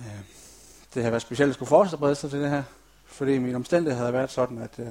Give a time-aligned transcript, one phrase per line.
[0.00, 0.20] Øh,
[0.94, 2.62] det har været specielt at skulle forberede sig til det her,
[3.06, 4.86] fordi min omstændighed havde været sådan, at øh,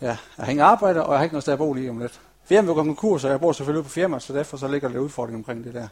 [0.00, 1.98] ja, jeg har ingen arbejde, og jeg har ikke noget sted at bo lige om
[1.98, 2.20] lidt.
[2.44, 5.36] Firmaet går konkurs, og jeg bor selvfølgelig på firmaet, så derfor så ligger der udfordring
[5.36, 5.88] omkring det der.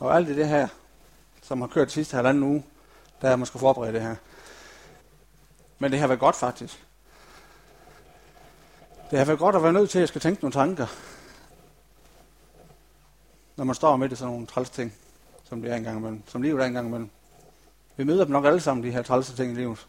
[0.00, 0.68] Og alt det her,
[1.42, 2.64] som har kørt de sidste halvanden uge,
[3.22, 4.16] der er man skulle forberede det her.
[5.78, 6.86] Men det har været godt faktisk.
[9.10, 10.86] Det har været godt at være nødt til, at jeg skal tænke nogle tanker,
[13.56, 14.94] når man står midt i sådan nogle træls ting,
[15.52, 17.10] som det er engang imellem, som livet er engang imellem.
[17.96, 19.86] Vi møder dem nok alle sammen, de her trælse ting i livet.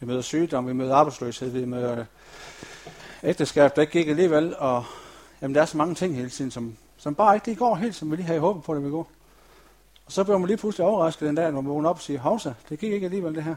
[0.00, 2.04] Vi møder sygdom, vi møder arbejdsløshed, vi møder øh,
[3.22, 4.84] ægteskab, der ikke gik alligevel, og
[5.42, 8.10] jamen, der er så mange ting hele tiden, som, som bare ikke går helt, som
[8.10, 9.10] vi lige havde håbet på, det ville går.
[10.06, 12.20] Og så bliver man lige pludselig overrasket den dag, når man vågner op og siger,
[12.20, 13.56] Havsa, det gik ikke alligevel det her.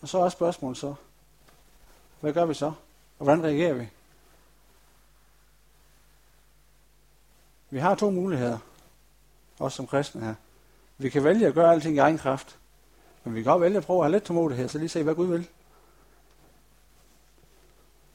[0.00, 0.94] Og så er spørgsmålet så,
[2.20, 2.66] hvad gør vi så?
[3.18, 3.88] Og hvordan reagerer vi?
[7.70, 8.58] Vi har to muligheder,
[9.58, 10.34] også som kristne her.
[10.98, 12.58] Vi kan vælge at gøre alting i egen kraft,
[13.24, 15.14] men vi kan også vælge at prøve at have lidt tålmodighed, så lige se, hvad
[15.14, 15.48] Gud vil.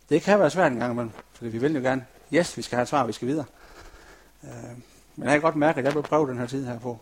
[0.10, 2.76] Det kan være svært en gang imellem, for vi vil jo gerne, yes, vi skal
[2.76, 3.46] have et svar, vi skal videre.
[4.44, 4.78] Øh,
[5.16, 7.00] men jeg kan godt mærke, at jeg vil prøve den her tid her på,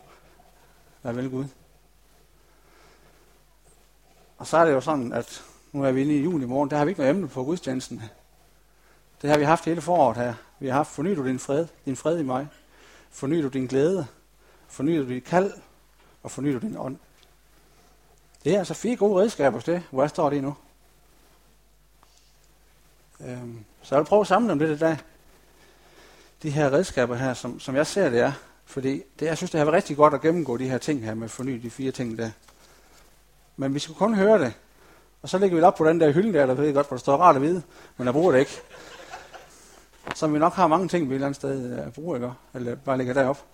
[1.02, 1.45] hvad vil Gud.
[4.38, 6.78] Og så er det jo sådan, at nu er vi inde i juli morgen, der
[6.78, 8.03] har vi ikke noget emne på gudstjenesten.
[9.22, 10.33] Det har vi haft hele foråret her.
[10.59, 12.47] Vi har haft, forny du din fred, din fred i mig.
[13.09, 14.08] Forny du din glæde
[14.70, 15.53] fornyer du dit kald.
[16.23, 16.98] Og fornyer du din ånd.
[18.44, 20.56] Det er altså fire gode redskaber til det, hvor jeg står lige nu.
[23.25, 24.97] Øhm, så jeg vil prøve at samle dem lidt i dag.
[26.44, 28.31] De her redskaber her, som, som jeg ser det er.
[28.66, 31.14] Fordi det, jeg synes, det har været rigtig godt at gennemgå de her ting her
[31.14, 32.31] med forny de fire ting der.
[33.58, 34.53] Men vi skal kun høre det.
[35.22, 36.97] Og så lægger vi det op på den der hylde der, der ved godt, hvor
[36.97, 37.62] der står rart at vide,
[37.97, 38.62] men jeg bruger det ikke.
[40.16, 42.31] Som vi nok har mange ting, vi et eller andet sted øh, bruger, ikke?
[42.53, 43.45] Eller bare lægger derop.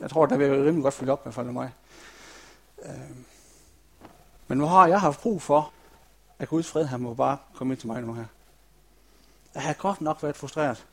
[0.00, 1.72] Jeg tror, der vil rimelig godt fylde op, i hvert fald mig.
[2.84, 2.92] Øh.
[4.48, 5.72] men nu har jeg haft brug for,
[6.38, 8.24] at Guds fred, han må bare komme ind til mig nu her.
[9.54, 10.86] Jeg har godt nok været frustreret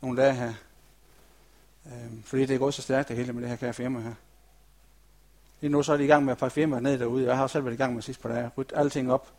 [0.00, 0.54] nogle dage her.
[1.86, 4.14] Øh, fordi det er gået så stærkt det hele med det her kære firma her.
[5.60, 7.26] Lige nu så er de i gang med at pakke firmaer ned derude.
[7.26, 8.50] Jeg har selv været i gang med sidst på dage.
[8.58, 9.32] Rydde alting op.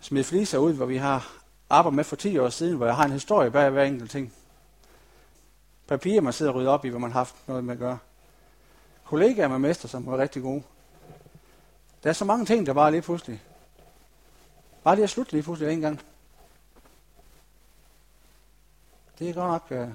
[0.00, 1.32] Smid fliser ud, hvor vi har
[1.70, 4.32] arbejdet med for 10 år siden, hvor jeg har en historie bag hver enkelt ting.
[5.86, 7.98] Papirer, man sidder og rydder op i, hvor man har haft noget med at gøre.
[9.04, 10.62] Kollegaer med mester, som var rigtig gode.
[12.02, 13.42] Der er så mange ting, der bare lige pludselig.
[14.84, 16.00] Bare lige at slutte lige pludselig en gang.
[19.18, 19.88] Det er godt nok, øh,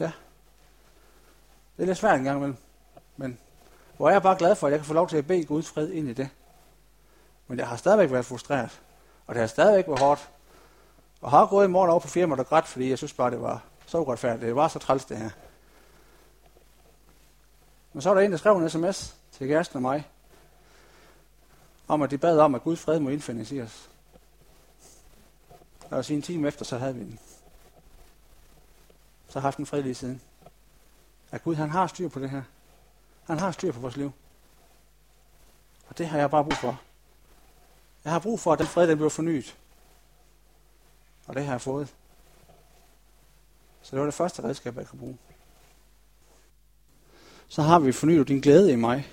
[0.00, 0.12] ja.
[1.76, 2.56] Det er lidt svært en gang imellem.
[3.16, 3.38] Men
[3.96, 5.68] hvor er jeg bare glad for, at jeg kan få lov til at bede Guds
[5.68, 6.28] fred ind i det.
[7.46, 8.80] Men jeg har stadigvæk været frustreret.
[9.26, 10.30] Og det har stadigvæk været hårdt.
[11.20, 13.40] Og har gået i morgen over på firmaet og grædt, fordi jeg synes bare, det
[13.40, 14.42] var så uretfærdigt.
[14.42, 15.30] Det var så træls, det her.
[17.92, 20.08] Men så var der en, der skrev en sms til kæresten og mig,
[21.88, 23.90] om at de bad om, at Guds fred må indfindes i os.
[25.90, 27.18] Og en time efter, så havde vi den.
[29.28, 30.20] Så har haft en fred lige siden.
[31.30, 32.42] At Gud, han har styr på det her.
[33.24, 34.12] Han har styr på vores liv.
[35.88, 36.80] Og det har jeg bare brug for.
[38.04, 39.56] Jeg har brug for, at den fred den bliver fornyet.
[41.26, 41.94] Og det har jeg fået.
[43.90, 45.18] Så det var det første redskab, jeg kunne bruge.
[47.48, 49.12] Så har vi fornyet din glæde i mig.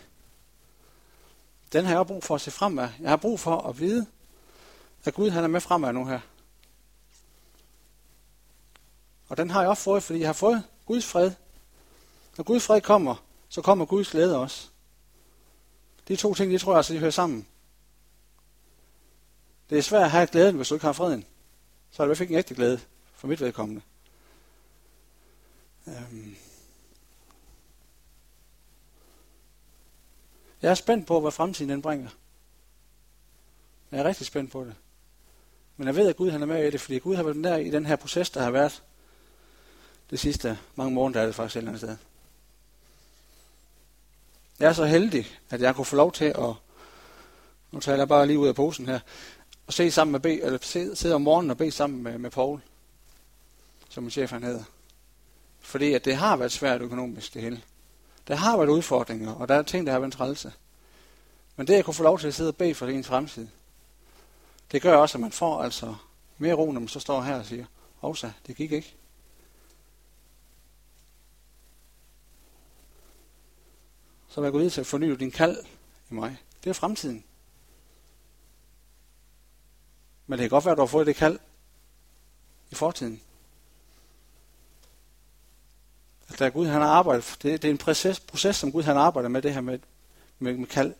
[1.74, 2.90] Den har jeg brug for at se fremad.
[3.00, 4.06] Jeg har brug for at vide,
[5.04, 6.20] at Gud han er med fremad nu her.
[9.30, 11.32] Og den har jeg også fået, fordi jeg har fået Guds fred.
[12.38, 13.16] Når Guds fred kommer,
[13.50, 14.68] så kommer Guds glæde også.
[16.08, 17.48] De to ting, de tror jeg altså, de hører sammen.
[19.70, 21.26] Det er svært at have glæden, hvis du ikke har freden.
[21.92, 22.80] Så er det i hvert fald ikke en ægte glæde,
[23.14, 23.82] for mit vedkommende.
[25.88, 26.36] Øhm.
[30.62, 32.10] Jeg er spændt på, hvad fremtiden den bringer.
[33.92, 34.76] Jeg er rigtig spændt på det.
[35.78, 37.56] Men jeg ved, at Gud han er med i det, fordi Gud har været der
[37.56, 38.84] i den her proces, der har været
[40.10, 41.98] det sidste mange måneder, der er det faktisk et eller andet sted.
[44.60, 46.54] Jeg er så heldig, at jeg kunne få lov til at,
[47.72, 49.00] nu taler jeg bare lige ud af posen her,
[49.68, 52.62] og se sammen med B, eller sidde om morgenen og bede sammen med, med Paul,
[53.90, 54.64] som min chef han hedder.
[55.68, 57.64] Fordi at det har været svært økonomisk, det hele.
[58.28, 60.54] Der har været udfordringer, og der er ting, der har været trælse.
[61.56, 63.48] Men det, at kunne få lov til at sidde og bede for ens fremtid,
[64.72, 65.96] det gør også, at man får altså
[66.38, 67.66] mere ro, når man så står her og siger,
[67.96, 68.96] Hovsa, det gik ikke.
[74.28, 75.58] Så vil jeg gå videre til at forny din kald
[76.10, 76.38] i mig.
[76.64, 77.24] Det er fremtiden.
[80.28, 81.40] Men det kan godt være, at du har fået det kald
[82.72, 83.22] i fortiden.
[86.40, 89.30] Der Gud han har arbejdet, det, det er en proces, proces, som Gud han arbejder
[89.30, 89.80] med det her med,
[90.40, 90.94] med, med kald.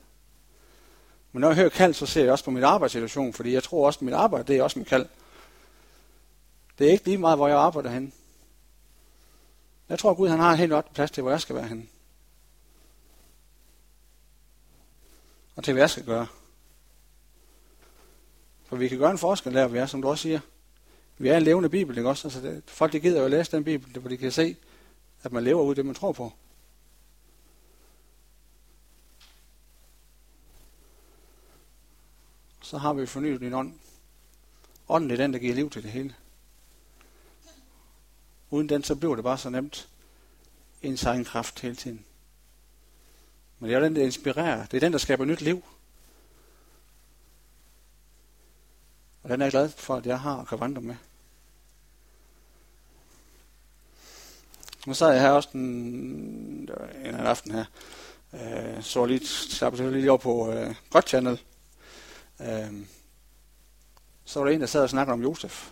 [1.32, 3.86] Men når jeg hører kald, så ser jeg også på min arbejdssituation, fordi jeg tror
[3.86, 5.06] også, at mit arbejde, det er også mit kald.
[6.80, 8.14] Det er ikke lige meget, hvor jeg arbejder hen.
[9.90, 11.68] Jeg tror, at Gud han har en helt ordentlig plads til, hvor jeg skal være
[11.68, 11.88] henne.
[15.56, 16.28] Og til, hvad jeg skal gøre.
[18.66, 20.40] For vi kan gøre en forskel der, vi er, som du også siger.
[21.18, 22.28] Vi er en levende bibel, ikke også?
[22.28, 24.56] Altså det, folk, de gider jo at læse den bibel, hvor de kan se,
[25.28, 26.34] at man lever ud det, man tror på.
[32.62, 33.74] Så har vi fornyet din ånd.
[34.90, 36.16] Ånden er den, der giver liv til det hele.
[38.50, 39.90] Uden den, så bliver det bare så nemt
[40.82, 42.06] ens egen kraft hele tiden.
[43.60, 44.66] Men det er den, der inspirerer.
[44.66, 45.64] Det er den, der skaber nyt liv.
[49.24, 50.96] Og den er jeg glad for, at jeg har og kan vandre med.
[54.88, 56.70] Nu sad jeg her også den, en
[57.04, 57.66] anden aften her.
[58.34, 61.42] Øh, så lige, slappede lige over på øh, God Channel.
[62.42, 62.74] Øh,
[64.26, 65.70] så var der en, der sad og snakkede om Josef.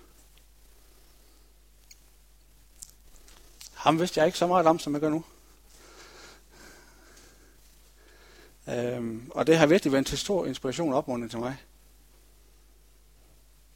[3.74, 5.24] Ham vidste jeg ikke så meget om, som jeg gør nu.
[8.70, 11.58] Øhm, og det har virkelig været til stor inspiration og opmuntring til mig.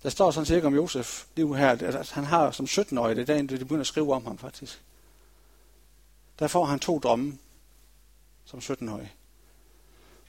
[0.04, 3.26] Der står sådan cirka om Josef lige her, at han har som 17-årig, det er
[3.26, 4.82] dagen, de begynder at skrive om ham faktisk.
[6.40, 7.38] Der får han to drømme
[8.46, 9.16] som 17-årig.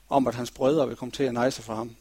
[0.08, 1.96] Om at hans brødre vil komme til at nejse for ham.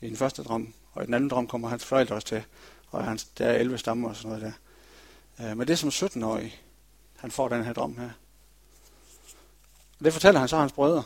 [0.00, 0.74] I den første drøm.
[0.92, 2.44] Og i den anden drøm kommer hans forældre også til.
[2.90, 4.42] Og hans, der er 11 stammer og sådan noget
[5.38, 5.50] der.
[5.50, 6.62] Øh, men det er som 17-årig,
[7.16, 8.10] han får den her drøm her.
[9.98, 11.02] Og det fortæller han så hans brødre.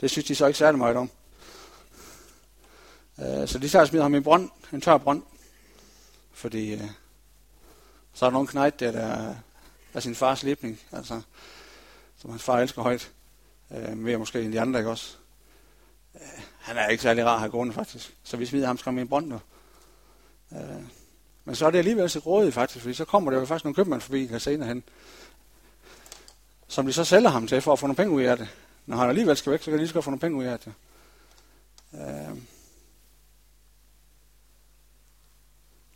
[0.00, 1.10] Det synes de så ikke særlig meget om.
[3.18, 5.22] Øh, så de tager og smider ham i en brønd, en tør brønd.
[6.32, 6.90] Fordi øh,
[8.14, 9.34] så er der nogen knægt der, der
[9.94, 11.20] er sin fars lipning, altså,
[12.16, 13.12] som hans far elsker højt.
[13.70, 15.16] Øh, mere måske end de andre, ikke også?
[16.14, 18.16] Øh, han er ikke særlig rar her gående, faktisk.
[18.24, 19.40] Så vi smider ham skræmme i en brønd nu.
[20.52, 20.82] Øh,
[21.44, 23.74] men så er det alligevel så grådigt, faktisk, fordi så kommer der jo faktisk nogle
[23.74, 24.82] købmænd forbi her senere hen,
[26.68, 28.48] som de så sælger ham til for at få nogle penge ud af det.
[28.86, 30.58] Når han alligevel skal væk, så kan de lige så få nogle penge ud af
[30.58, 30.72] det.
[31.94, 32.38] Øh,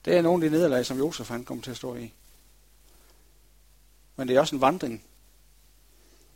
[0.04, 2.12] det er nogle af de nederlag, som Josef han kommer til at stå i.
[4.16, 5.04] Men det er også en vandring,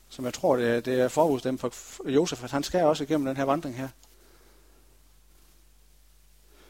[0.09, 3.27] som jeg tror, det er, det er forudstemt for Josef, at han skal også igennem
[3.27, 3.89] den her vandring her.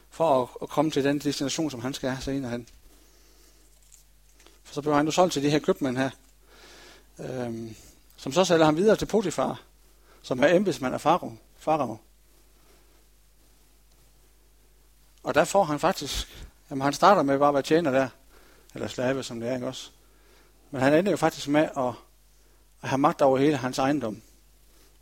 [0.09, 2.67] For at, at komme til den destination, som han skal have senere hen.
[4.63, 6.09] For så blev han jo solgt til de her købmænd her,
[7.19, 7.75] øhm,
[8.17, 9.61] som så sælger ham videre til Potifar,
[10.21, 11.37] som er embedsmand af Farao.
[11.57, 11.97] Farao.
[15.23, 16.27] Og der får han faktisk,
[16.73, 18.09] jamen han starter med bare at være tjener der,
[18.73, 19.89] eller slave, som det er, ikke også?
[20.71, 21.93] Men han ender jo faktisk med at,
[22.81, 24.21] at have magt over hele hans ejendom,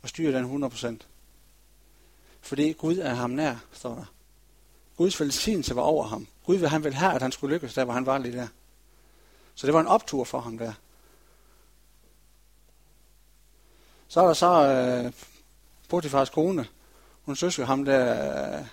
[0.02, 0.96] og styre den 100%.
[2.40, 4.04] Fordi Gud er ham nær, står der.
[4.96, 6.26] Guds velsignelse var over ham.
[6.46, 8.48] Gud vil han ville have, at han skulle lykkes der, hvor han var lige der.
[9.54, 10.72] Så det var en optur for ham der.
[14.08, 15.12] Så er der så øh,
[15.88, 16.66] Potifars kone.
[17.22, 18.58] Hun synes jo ham der...
[18.58, 18.66] Øh,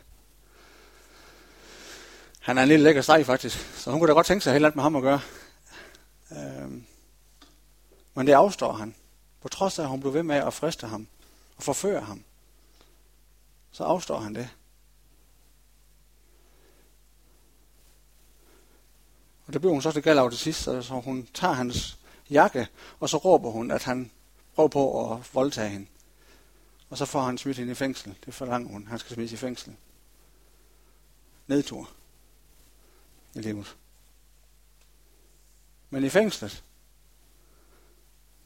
[2.39, 4.65] han er en lille lækker steg faktisk, så hun kunne da godt tænke sig helt
[4.65, 5.21] andet med ham at gøre.
[6.31, 6.71] Øh,
[8.13, 8.95] men det afstår han.
[9.41, 11.07] På trods af, at hun blev ved med at friste ham
[11.57, 12.23] og forføre ham,
[13.71, 14.49] så afstår han det.
[19.47, 21.97] Og det bliver hun så til galt til sidst, så hun tager hans
[22.29, 22.67] jakke,
[22.99, 24.11] og så råber hun, at han
[24.55, 25.87] prøver på at voldtage hende.
[26.89, 28.15] Og så får han smidt hende i fængsel.
[28.25, 28.87] Det forlanger hun.
[28.87, 29.75] Han skal smides i fængsel.
[31.47, 31.89] Nedtur
[33.39, 33.77] i livet.
[35.89, 36.63] Men i fængslet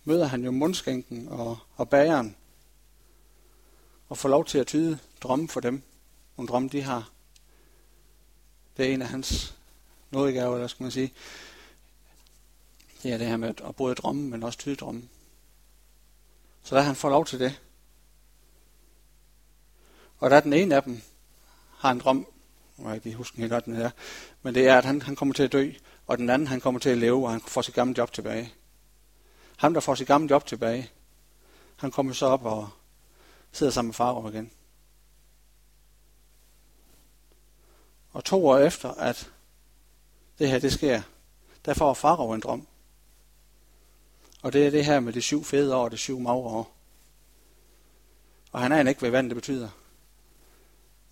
[0.04, 2.36] møder han jo mundskænken og, og bageren
[4.10, 5.82] og får lov til at tyde drømme for dem.
[6.38, 7.12] Nogle drømme, de har.
[8.78, 9.56] Det er en af hans
[10.12, 11.14] nådegaver, eller skal man sige.
[13.04, 15.10] Det er det her med at både drømme, men også tyde drømme.
[16.64, 17.62] Så der han får lov til det.
[20.20, 21.02] Og der er den ene af dem,
[21.78, 22.33] har en drøm,
[22.78, 23.90] jeg kan ikke huske helt godt, den her,
[24.42, 25.72] men det er, at han, han kommer til at dø,
[26.08, 28.54] og den anden, han kommer til at leve, og han får sit gamle job tilbage.
[29.58, 30.90] Ham, der får sit gamle job tilbage,
[31.76, 32.70] han kommer så op og
[33.52, 34.52] sidder sammen med far igen.
[38.12, 39.32] Og to år efter, at
[40.40, 41.02] det her det sker,
[41.66, 42.68] der får Farao en drøm.
[44.42, 46.76] Og det er det her med de syv fede år og de syv magre år.
[48.52, 49.70] Og han er ikke, hvad vand det betyder.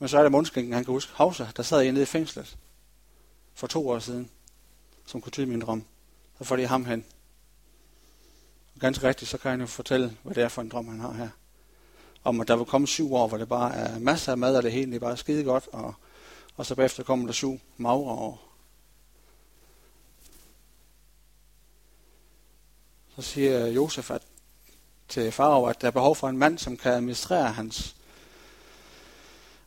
[0.01, 1.11] Men så er det mundskænken, han kan huske.
[1.15, 2.57] Havsa, der sad jeg nede i fængslet
[3.53, 4.29] for to år siden,
[5.05, 5.85] som kunne tyde min drøm.
[6.37, 7.05] så får de ham hen.
[8.75, 10.99] Og ganske rigtigt, så kan han jo fortælle, hvad det er for en drøm, han
[10.99, 11.29] har her.
[12.23, 14.63] Om at der vil komme syv år, hvor det bare er masser af mad, og
[14.63, 15.93] det hele det er bare skide godt, og,
[16.55, 18.53] og så bagefter kommer der syv magre år.
[23.15, 24.21] Så siger Josef at,
[25.07, 27.95] til farve, at der er behov for en mand, som kan administrere hans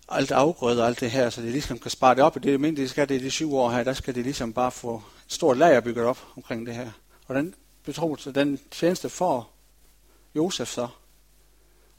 [0.08, 2.36] alt afgrøde og alt det her, så de ligesom kan spare det op.
[2.36, 4.70] Og Det er det skal det de syv år her, der skal de ligesom bare
[4.70, 6.90] få et stort lager bygget op omkring det her.
[7.26, 9.50] Og den betroelse, den tjeneste får
[10.36, 10.88] Josef så,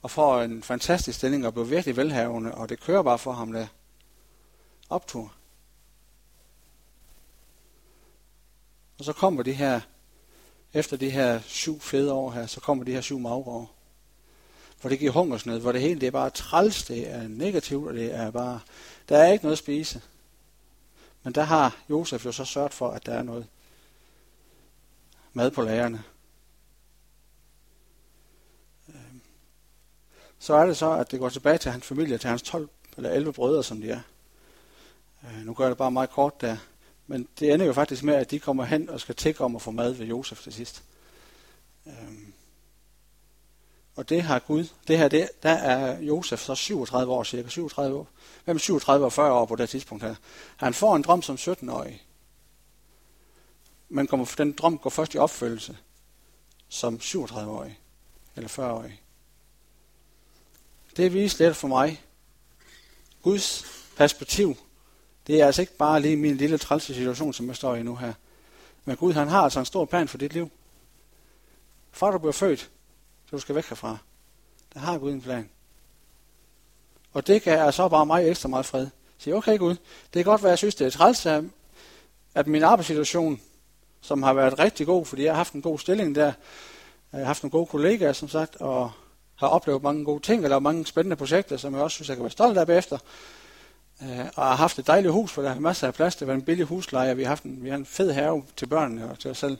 [0.01, 3.51] og får en fantastisk stilling og bliver virkelig velhavende, og det kører bare for ham
[3.51, 3.67] der
[4.89, 5.33] optur.
[8.99, 9.81] Og så kommer de her,
[10.73, 13.74] efter de her syv fede år her, så kommer de her syv magre år
[14.85, 17.93] hvor det giver hungersnød, hvor det hele det er bare træls, det er negativt, og
[17.93, 18.59] det er bare,
[19.09, 20.01] der er ikke noget at spise.
[21.23, 23.47] Men der har Josef jo så sørget for, at der er noget
[25.33, 26.03] mad på lagerne.
[28.89, 29.21] Øhm,
[30.39, 33.09] så er det så, at det går tilbage til hans familie, til hans 12 eller
[33.09, 34.01] 11 brødre, som de er.
[35.23, 36.57] Øh, nu gør jeg det bare meget kort der.
[37.07, 39.61] Men det ender jo faktisk med, at de kommer hen og skal tække om at
[39.61, 40.83] få mad ved Josef til sidst.
[41.85, 42.34] Øhm.
[43.95, 47.97] Og det har Gud, det her, det, der er Josef så 37 år cirka, 37
[47.97, 48.07] år.
[48.45, 50.15] Hvem 37 og 40 år på det tidspunkt her.
[50.57, 52.03] Han får en drøm som 17-årig.
[53.89, 55.77] Men kommer, den drøm går først i opfølgelse
[56.69, 57.79] som 37-årig
[58.35, 59.01] eller 40-årig.
[60.97, 62.01] Det viser lidt for mig.
[63.21, 63.65] Guds
[63.97, 64.57] perspektiv,
[65.27, 67.95] det er altså ikke bare lige min lille trælse situation, som jeg står i nu
[67.95, 68.13] her.
[68.85, 70.51] Men Gud, han har altså en stor plan for dit liv.
[71.91, 72.69] Fra du bliver født,
[73.35, 73.97] du skal væk herfra.
[74.73, 75.49] Der har Gud en plan.
[77.13, 78.87] Og det gav så bare mig ekstra meget fred.
[79.17, 79.75] Sige, okay Gud,
[80.13, 81.25] det er godt, hvad jeg synes, det er træls,
[82.35, 83.41] at min arbejdssituation,
[84.01, 86.33] som har været rigtig god, fordi jeg har haft en god stilling der,
[87.11, 88.91] jeg har haft nogle gode kollegaer, som sagt, og
[89.35, 92.17] har oplevet mange gode ting, og lavet mange spændende projekter, som jeg også synes, jeg
[92.17, 92.97] kan være stolt af bagefter.
[94.01, 96.15] Øh, og har haft et dejligt hus, hvor der er masser af plads.
[96.15, 98.43] Det var en billig husleje, og vi har haft en, vi har en fed have
[98.57, 99.57] til børnene og til os selv.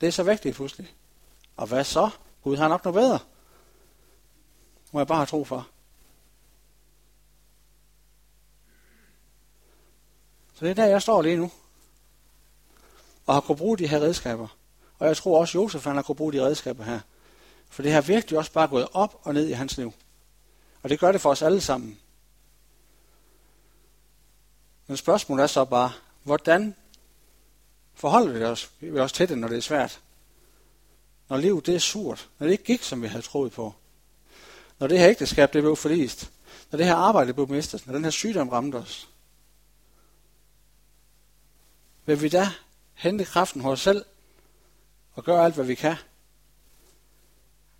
[0.00, 0.94] Det er så vigtigt pludselig.
[1.56, 2.10] Og hvad så?
[2.46, 3.18] Gud har nok noget bedre.
[4.92, 5.68] Må jeg bare have tro for.
[10.54, 11.50] Så det er der, jeg står lige nu.
[13.26, 14.48] Og har kunnet bruge de her redskaber.
[14.98, 17.00] Og jeg tror også, Josef han har kunnet bruge de redskaber her.
[17.68, 19.92] For det har virkelig også bare gået op og ned i hans liv.
[20.82, 22.00] Og det gør det for os alle sammen.
[24.86, 26.74] Men spørgsmålet er så bare, hvordan
[27.94, 30.00] forholder vi os, vi os til det, når det er svært?
[31.28, 32.28] Når livet det er surt.
[32.38, 33.74] Når det ikke gik, som vi havde troet på.
[34.78, 36.30] Når det her ægteskab det blev forlist.
[36.70, 37.86] Når det her arbejde blev mistet.
[37.86, 39.08] Når den her sygdom ramte os.
[42.06, 42.48] Vil vi da
[42.94, 44.04] hente kraften hos os selv
[45.14, 45.96] og gøre alt, hvad vi kan?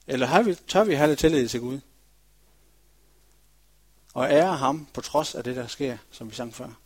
[0.06, 1.80] Eller har vi, tør vi have lidt tillid til Gud?
[4.14, 6.85] Og ære ham på trods af det, der sker, som vi sang før.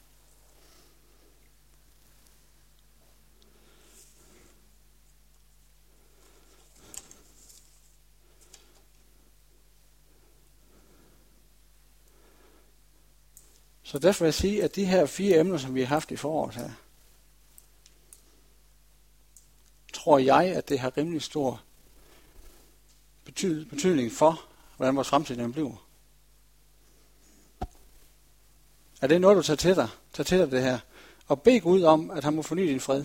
[13.91, 16.17] Så derfor vil jeg sige, at de her fire emner, som vi har haft i
[16.17, 16.71] foråret her,
[19.93, 21.63] tror jeg, at det har rimelig stor
[23.71, 24.45] betydning for,
[24.77, 25.87] hvordan vores fremtid bliver.
[29.01, 29.89] Er det noget, du tager til dig?
[30.13, 30.79] Tag til dig det her.
[31.27, 33.05] Og bed Gud om, at han må forny din fred.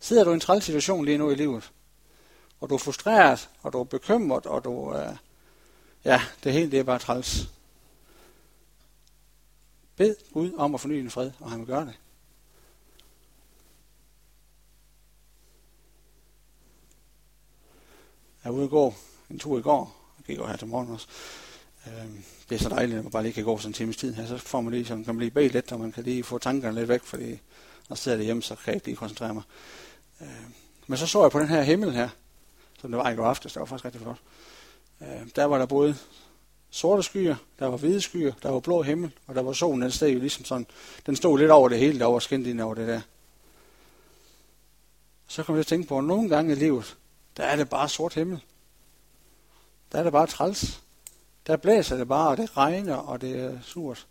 [0.00, 1.72] Sidder du i en træls situation lige nu i livet,
[2.60, 5.16] og du er frustreret, og du er bekymret, og du er...
[6.04, 7.53] Ja, det hele det er bare træls.
[9.96, 11.98] Bed Gud om at forny din fred, og han vil gøre det.
[18.44, 18.94] Jeg var ude og gå
[19.30, 21.06] en tur i går, og gik over her til morgen også.
[21.86, 24.14] Øhm, det er så dejligt, at man bare lige kan gå sådan en times tid
[24.14, 26.38] her, så får man lige, sådan, kan man lige lidt, og man kan lige få
[26.38, 27.38] tankerne lidt væk, fordi når
[27.90, 29.42] jeg sidder derhjemme, så kan jeg ikke lige koncentrere mig.
[30.20, 30.54] Øhm,
[30.86, 32.08] men så så jeg på den her himmel her,
[32.80, 34.20] som det var i går aftes, det var faktisk rigtig flot.
[35.00, 35.96] Øhm, der var der både
[36.74, 39.90] sorte skyer, der var hvide skyer, der var blå himmel, og der var solen, den
[39.90, 40.66] stod jo ligesom sådan,
[41.06, 43.00] den stod lidt over det hele, der var skændt ind over det der.
[45.26, 46.96] Så kom jeg til at tænke på, at nogle gange i livet,
[47.36, 48.40] der er det bare sort himmel.
[49.92, 50.82] Der er det bare træls.
[51.46, 54.06] Der blæser det bare, og det regner, og det er surt.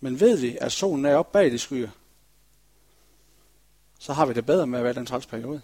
[0.00, 1.88] Men ved vi, at solen er oppe bag de skyer,
[3.98, 5.60] så har vi det bedre med at være den træls periode.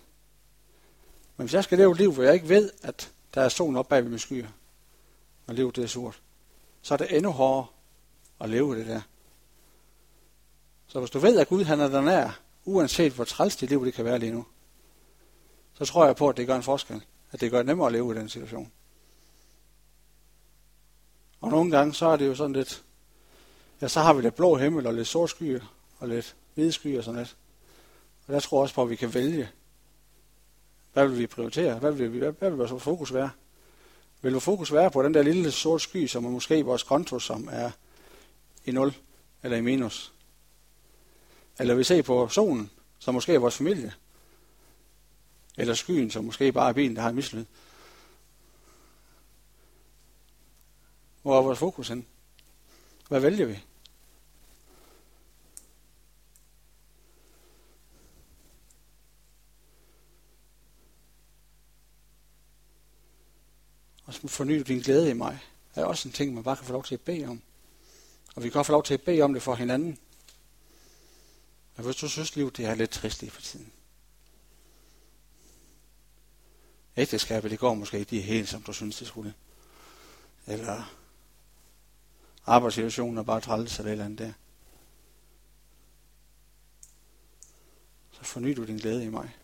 [1.37, 3.77] Men hvis jeg skal leve et liv, hvor jeg ikke ved, at der er solen
[3.77, 4.49] oppe bag ved mine skyer,
[5.47, 6.23] og livet det er surt,
[6.83, 7.67] så er det endnu hårdere
[8.41, 9.01] at leve det der.
[10.87, 13.85] Så hvis du ved, at Gud han er der nær, uanset hvor træls dit liv
[13.85, 14.47] det kan være lige nu,
[15.75, 17.05] så tror jeg på, at det gør en forskel.
[17.33, 18.73] At det gør det nemmere at leve i den situation.
[21.41, 22.85] Og nogle gange, så er det jo sådan lidt,
[23.81, 25.61] ja, så har vi lidt blå himmel og lidt sort skyer
[25.99, 27.37] og lidt hvide skyer og sådan lidt.
[28.27, 29.49] Og der tror også på, at vi kan vælge.
[30.93, 31.79] Hvad vil vi prioritere?
[31.79, 33.31] Hvad vil, vi, hvad, hvad vil vores fokus være?
[34.23, 37.19] Vil vores fokus være på den der lille sorte sky, som er måske vores konto,
[37.19, 37.71] som er
[38.65, 38.95] i 0
[39.43, 40.13] eller i minus?
[41.59, 43.95] Eller vi ser på solen, som måske er vores familie?
[45.57, 47.45] Eller skyen, som måske bare er bilen, der har en mislyd?
[51.23, 52.07] Hvor er vores fokus hen?
[53.09, 53.59] Hvad vælger vi?
[64.29, 65.39] Forny din glæde i mig,
[65.75, 67.43] er også en ting, man bare kan få lov til at bede om.
[68.35, 69.99] Og vi kan godt få lov til at bede om det for hinanden.
[71.75, 73.73] Og hvis du synes, livet det er lidt trist lige for tiden.
[76.97, 79.35] Ægteskabet, det går måske ikke lige helt, som du synes, det skulle.
[80.47, 80.95] Eller
[82.47, 84.33] arbejdssituationen er bare træls eller et eller andet der.
[88.13, 89.37] Så forny du din glæde i mig.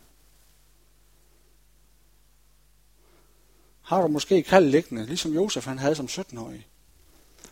[3.89, 6.67] Har du måske kald liggende, ligesom Josef han havde som 17-årig.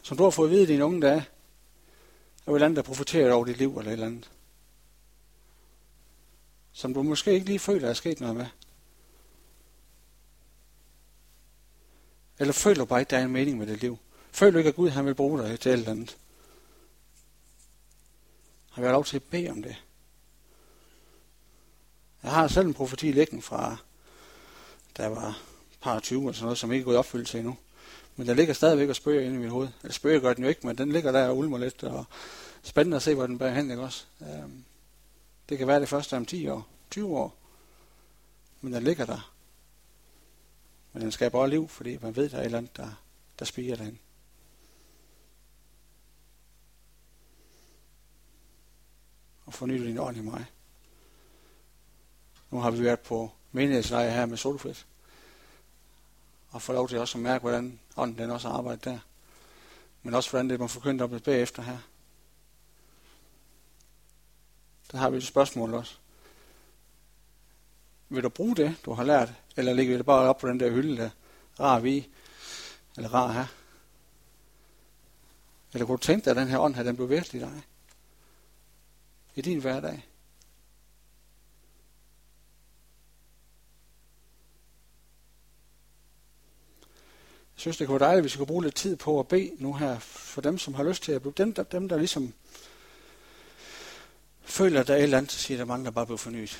[0.02, 1.26] Som du har fået at vide i dine unge dage.
[2.45, 4.31] Der et eller andet, der profiterer over dit liv eller et eller andet.
[6.73, 8.47] Som du måske ikke lige føler, er sket noget med.
[12.38, 13.99] Eller føler du bare ikke, der er en mening med dit liv?
[14.33, 16.16] Føler du ikke, at Gud han vil bruge dig til et eller andet?
[18.71, 19.76] Har vi lov til at bede om det?
[22.23, 23.76] Jeg har selv en profeti liggende fra,
[24.97, 25.55] der var
[25.87, 27.57] par 20 eller sådan noget, som ikke er gået i opfyldelse endnu.
[28.16, 29.69] Men der ligger stadigvæk og spørger inde i mit hoved.
[29.83, 32.05] Eller spørger gør den jo ikke, men den ligger der og ulmer lidt, og
[32.62, 34.05] spændende at se, hvor den bærer hen, ikke også?
[34.21, 34.64] Øhm,
[35.49, 37.37] det kan være det første om 10 år, 20 år,
[38.61, 39.33] men den ligger der.
[40.93, 42.90] Men den skaber også liv, fordi man ved, der er et eller andet, der,
[43.39, 43.99] der spiger den.
[49.47, 50.47] Og forny din ånd i mig.
[52.50, 54.87] Nu har vi været på menighedsleje her med Solfrit
[56.50, 58.99] og få lov til også at mærke, hvordan ånden den også arbejder der.
[60.02, 61.78] Men også hvordan det må forkynde op bagefter her.
[64.93, 65.97] Der har vi et spørgsmål også.
[68.09, 70.71] Vil du bruge det, du har lært, eller ligger det bare op på den der
[70.71, 71.11] hylde der,
[71.61, 72.09] rar vi,
[72.97, 73.47] eller rar her?
[75.73, 77.63] Eller kunne du tænke dig, at den her ånd her, den blev virkelig dig?
[79.35, 80.06] I din hverdag?
[87.67, 89.73] Synes, det kunne være dejligt, hvis vi kunne bruge lidt tid på at bede nu
[89.73, 92.35] her for dem, som har lyst til at blive dem, der, dem, der ligesom
[94.43, 96.19] føler, at der er et eller andet, så siger, at der mangler bare at blive
[96.19, 96.59] fornyet.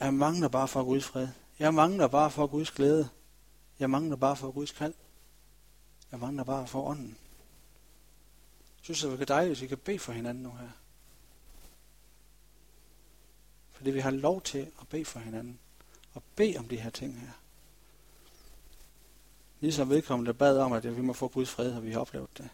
[0.00, 1.28] Jeg mangler bare for Guds fred.
[1.58, 3.08] Jeg mangler bare for Guds glæde.
[3.78, 4.94] Jeg mangler bare for Guds kald.
[6.12, 7.16] Jeg mangler bare for ånden.
[8.78, 10.70] Jeg synes, det er dejligt, hvis vi kan bede for hinanden nu her.
[13.72, 15.58] Fordi vi har lov til at bede for hinanden.
[16.14, 17.41] Og bede om de her ting her.
[19.62, 22.48] Ligesom vedkommende bad om, at vi må få Guds fred, og vi har oplevet det.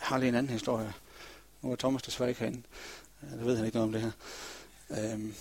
[0.00, 0.92] Jeg har lige en anden historie.
[1.62, 2.62] Nu er Thomas desværre ikke herinde.
[3.20, 4.10] Det ved han ikke noget om det her.
[4.90, 5.34] Øhm,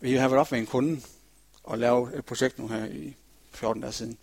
[0.00, 1.00] vi har været op med en kunde
[1.64, 3.16] og lavet et projekt nu her i
[3.50, 4.18] 14 dage siden.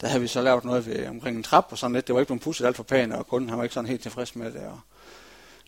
[0.00, 2.06] Der havde vi så lavet noget ved, omkring en trap og sådan lidt.
[2.06, 4.02] Det var ikke blevet pusset alt for pænt, og kunden han var ikke sådan helt
[4.02, 4.62] tilfreds med det.
[4.66, 4.80] Og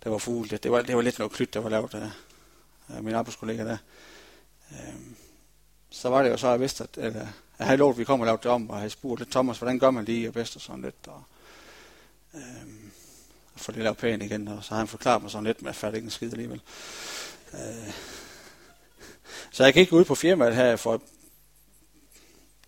[0.05, 0.51] det var fugle.
[0.51, 2.11] Det, det, var, det var lidt noget klyt, der var lavet af,
[2.89, 3.79] af min arbejdskollega der.
[4.73, 5.17] Øhm,
[5.91, 7.27] så var det jo så, at jeg vidste, at, at, øh, at
[7.59, 9.59] jeg havde lovet, at vi kom og lavede det om, og havde spurgt lidt Thomas,
[9.59, 11.09] hvordan gør man lige og bedst og sådan lidt.
[11.09, 11.23] Og,
[12.35, 12.91] øhm,
[13.55, 15.67] og få det lavet pænt igen, og så har han forklaret mig sådan lidt, men
[15.67, 16.61] jeg fandt ikke en skid alligevel.
[17.55, 17.93] Øh,
[19.51, 21.03] så jeg gik ud på firmaet her for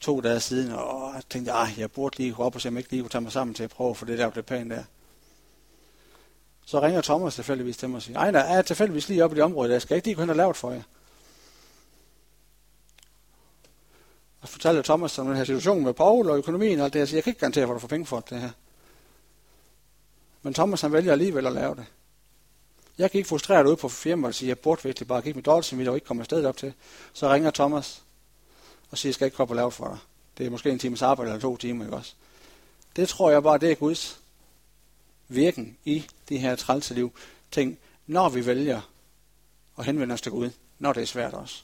[0.00, 2.74] to dage siden, og jeg tænkte, at jeg burde lige gå op og se, om
[2.74, 4.46] jeg ikke lige kunne tage mig sammen til at prøve at få det lavet lidt
[4.46, 4.84] pænt der.
[6.66, 9.36] Så ringer Thomas tilfældigvis til mig og siger, ej, der er tilfældigvis lige oppe i
[9.36, 10.82] det område, der skal jeg ikke lige gå hen og lave det for jer.
[14.48, 16.98] Fortalte Thomas om den her situation med Paul og økonomien og alt det.
[16.98, 18.50] Jeg siger, jeg kan ikke garantere, hvor du får penge for det her.
[20.42, 21.86] Men Thomas han vælger alligevel at lave det.
[22.98, 25.46] Jeg gik ikke ud på firmaet og sige, at jeg burde virkelig bare gik mit
[25.46, 26.72] dårligt, som vi ikke kommer afsted op til.
[27.12, 28.02] Så ringer Thomas
[28.90, 29.98] og siger, jeg skal ikke komme og lave for dig.
[30.38, 32.14] Det er måske en times arbejde eller to timer, ikke også?
[32.96, 34.20] Det tror jeg bare, det er Guds
[35.28, 37.12] virken i de her trælse liv.
[37.50, 38.80] Ting, når vi vælger
[39.78, 41.62] at henvende os til Gud, når det er svært også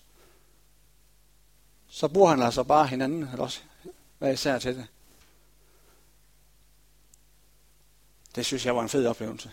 [1.94, 3.60] så bruger han altså bare hinanden, eller også
[4.18, 4.86] hvad især til det.
[8.34, 9.50] Det synes jeg var en fed oplevelse.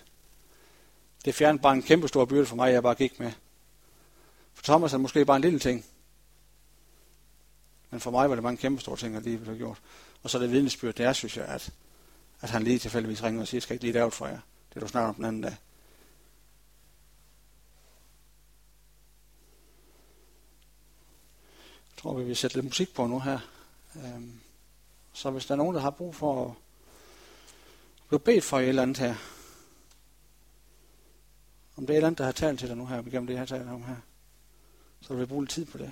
[1.25, 3.31] Det fjernede bare en kæmpe stor byrde for mig, jeg bare gik med.
[4.53, 5.85] For Thomas er det måske bare en lille ting.
[7.89, 9.81] Men for mig var det en kæmpe stor ting, at lige blev gjort.
[10.23, 11.73] Og så det vidnesbyrd, det er, synes jeg, at,
[12.41, 14.39] at han lige tilfældigvis ringer og siger, skal ikke lige lave for jer.
[14.73, 15.57] Det du snart om den anden dag.
[22.01, 23.39] Tror, vi vil sætte lidt musik på nu her.
[23.95, 24.39] Øhm,
[25.13, 26.53] så hvis der er nogen, der har brug for at
[28.07, 29.15] blive bedt for et eller andet her,
[31.77, 33.33] om det er et eller andet, der har talt til dig nu her, igennem det,
[33.33, 33.95] jeg har talt om her,
[35.01, 35.91] så vil vi bruge lidt tid på det.